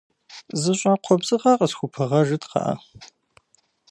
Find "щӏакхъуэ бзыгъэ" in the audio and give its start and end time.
0.79-1.51